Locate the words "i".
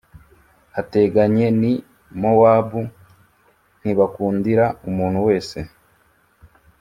1.71-1.73